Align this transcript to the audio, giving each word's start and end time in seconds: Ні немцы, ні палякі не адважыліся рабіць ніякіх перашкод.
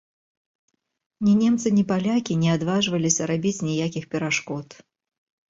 Ні 1.27 1.35
немцы, 1.41 1.67
ні 1.75 1.83
палякі 1.91 2.33
не 2.45 2.49
адважыліся 2.55 3.29
рабіць 3.33 3.63
ніякіх 3.69 4.11
перашкод. 4.17 4.67